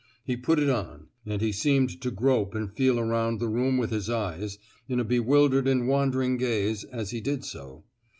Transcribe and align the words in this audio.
He 0.25 0.35
put 0.35 0.57
it 0.57 0.67
on; 0.67 1.09
and 1.27 1.43
he 1.43 1.51
seemed 1.51 2.01
to 2.01 2.09
grope 2.09 2.55
and 2.55 2.73
feel 2.75 2.99
around 2.99 3.39
the 3.39 3.47
room 3.47 3.77
with 3.77 3.91
his 3.91 4.09
eyes, 4.09 4.57
in 4.89 4.99
a 4.99 5.03
bewildered 5.03 5.67
and 5.67 5.87
wandering 5.87 6.37
gaze, 6.37 6.83
as 6.85 7.11
he 7.11 7.21
did 7.21 7.45
so. 7.45 7.83